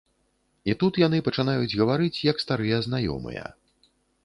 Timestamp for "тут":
0.83-0.93